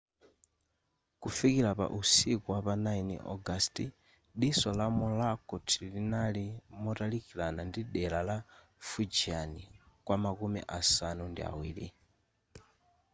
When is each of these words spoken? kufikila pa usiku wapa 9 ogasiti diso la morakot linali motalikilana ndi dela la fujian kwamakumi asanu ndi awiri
kufikila 1.19 1.71
pa 1.79 1.85
usiku 2.01 2.45
wapa 2.55 2.73
9 2.75 3.15
ogasiti 3.33 3.85
diso 4.39 4.69
la 4.79 4.85
morakot 4.99 5.67
linali 5.93 6.45
motalikilana 6.83 7.61
ndi 7.69 7.81
dela 7.93 8.19
la 8.29 8.37
fujian 8.87 9.51
kwamakumi 10.05 10.59
asanu 10.77 11.23
ndi 11.31 11.41
awiri 11.51 11.87